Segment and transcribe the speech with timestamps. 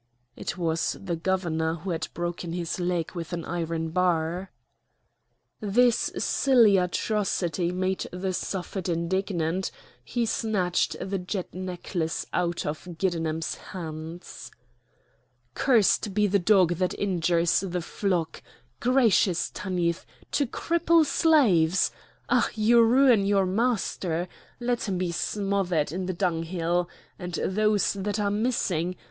[0.35, 4.49] It was the governor, who had broken his leg with an iron bar.
[5.59, 9.69] This silly atrocity made the Suffet indignant;
[10.03, 14.49] he snatched the jet necklace out of Giddenem's hands.
[15.53, 18.41] "Cursed be the dog that injures the flock!
[18.79, 21.91] Gracious Tanith, to cripple slaves!
[22.27, 22.49] Ah!
[22.55, 24.27] you ruin your master!
[24.59, 26.89] Let him be smothered in the dunghill.
[27.19, 28.95] And those that are missing?